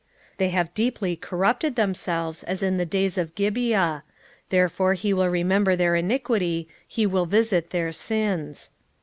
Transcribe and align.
9:9 0.37 0.37
They 0.37 0.49
have 0.49 0.73
deeply 0.73 1.15
corrupted 1.15 1.75
themselves, 1.75 2.41
as 2.41 2.63
in 2.63 2.77
the 2.77 2.87
days 2.87 3.19
of 3.19 3.35
Gibeah: 3.35 4.01
therefore 4.49 4.95
he 4.95 5.13
will 5.13 5.29
remember 5.29 5.75
their 5.75 5.95
iniquity, 5.95 6.67
he 6.87 7.05
will 7.05 7.27
visit 7.27 7.69
their 7.69 7.91
sins. 7.91 8.71